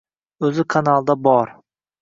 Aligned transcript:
O‘zi 0.47 0.65
kanalda 0.75 1.19
bor. 1.29 1.57